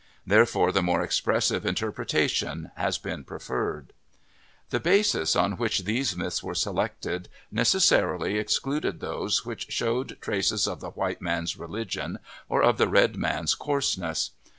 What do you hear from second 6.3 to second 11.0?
were selected necessarily excluded those which showed traces of the